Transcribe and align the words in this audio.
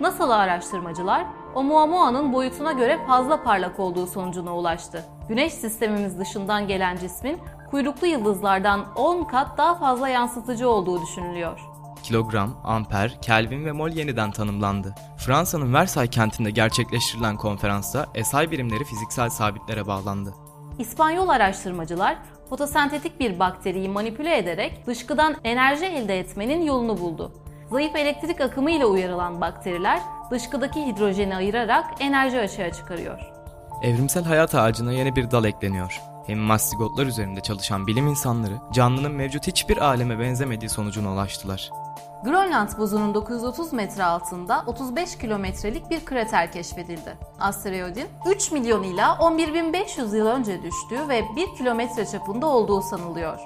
NASA'lı 0.00 0.36
araştırmacılar 0.36 1.26
Oumuamua'nın 1.54 2.32
boyutuna 2.32 2.72
göre 2.72 2.98
fazla 3.06 3.42
parlak 3.42 3.80
olduğu 3.80 4.06
sonucuna 4.06 4.56
ulaştı. 4.56 5.04
Güneş 5.28 5.52
sistemimiz 5.52 6.18
dışından 6.18 6.66
gelen 6.68 6.96
cismin 6.96 7.38
kuyruklu 7.70 8.06
yıldızlardan 8.06 8.86
10 8.96 9.24
kat 9.24 9.58
daha 9.58 9.74
fazla 9.74 10.08
yansıtıcı 10.08 10.68
olduğu 10.68 11.02
düşünülüyor. 11.02 11.60
Kilogram, 12.02 12.50
amper, 12.64 13.18
Kelvin 13.22 13.64
ve 13.64 13.72
mol 13.72 13.88
yeniden 13.88 14.30
tanımlandı. 14.30 14.94
Fransa'nın 15.18 15.74
Versailles 15.74 16.10
kentinde 16.10 16.50
gerçekleştirilen 16.50 17.36
konferansta 17.36 18.06
SI 18.24 18.50
birimleri 18.50 18.84
fiziksel 18.84 19.30
sabitlere 19.30 19.86
bağlandı. 19.86 20.34
İspanyol 20.78 21.28
araştırmacılar 21.28 22.18
fotosentetik 22.48 23.20
bir 23.20 23.38
bakteriyi 23.38 23.88
manipüle 23.88 24.38
ederek 24.38 24.86
dışkıdan 24.86 25.36
enerji 25.44 25.84
elde 25.84 26.18
etmenin 26.18 26.62
yolunu 26.62 27.00
buldu. 27.00 27.32
Zayıf 27.72 27.96
elektrik 27.96 28.40
akımı 28.40 28.70
ile 28.70 28.86
uyarılan 28.86 29.40
bakteriler 29.40 30.00
dışkıdaki 30.30 30.86
hidrojeni 30.86 31.36
ayırarak 31.36 31.84
enerji 32.00 32.40
açığa 32.40 32.72
çıkarıyor. 32.72 33.18
Evrimsel 33.82 34.24
hayat 34.24 34.54
ağacına 34.54 34.92
yeni 34.92 35.16
bir 35.16 35.30
dal 35.30 35.44
ekleniyor. 35.44 36.00
Hem 36.26 36.38
mastigotlar 36.38 37.06
üzerinde 37.06 37.40
çalışan 37.40 37.86
bilim 37.86 38.06
insanları 38.06 38.54
canlının 38.72 39.12
mevcut 39.12 39.46
hiçbir 39.46 39.76
aleme 39.76 40.18
benzemediği 40.18 40.68
sonucuna 40.68 41.12
ulaştılar. 41.12 41.70
Grönland 42.24 42.68
buzunun 42.78 43.14
930 43.14 43.72
metre 43.72 44.04
altında 44.04 44.64
35 44.66 45.18
kilometrelik 45.18 45.90
bir 45.90 46.04
krater 46.04 46.52
keşfedildi. 46.52 47.16
Asteroidin 47.40 48.06
3 48.26 48.52
milyon 48.52 48.82
ila 48.82 49.14
11.500 49.14 50.16
yıl 50.16 50.26
önce 50.26 50.62
düştüğü 50.62 51.08
ve 51.08 51.22
1 51.36 51.56
kilometre 51.58 52.06
çapında 52.06 52.46
olduğu 52.46 52.82
sanılıyor. 52.82 53.38